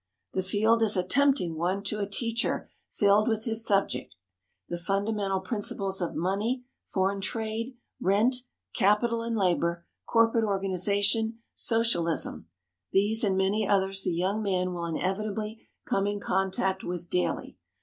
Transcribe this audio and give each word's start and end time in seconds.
The 0.33 0.41
field 0.41 0.81
is 0.81 0.97
a 0.97 1.03
tempting 1.03 1.55
one 1.57 1.83
to 1.83 1.99
a 1.99 2.09
teacher 2.09 2.67
filled 2.89 3.27
with 3.27 3.45
his 3.45 3.63
subject: 3.63 4.15
the 4.67 4.79
fundamental 4.79 5.41
principles 5.41 6.01
of 6.01 6.15
money, 6.15 6.65
foreign 6.87 7.21
trade, 7.21 7.77
rent, 8.01 8.37
capital 8.73 9.21
and 9.21 9.37
labor, 9.37 9.85
corporate 10.07 10.43
organization, 10.43 11.43
socialism, 11.53 12.47
these 12.91 13.23
and 13.23 13.37
many 13.37 13.67
others 13.67 14.01
the 14.01 14.09
young 14.11 14.41
man 14.41 14.73
will 14.73 14.87
inevitably 14.87 15.67
come 15.85 16.07
in 16.07 16.19
contact 16.19 16.83
with 16.83 17.07
daily. 17.07 17.59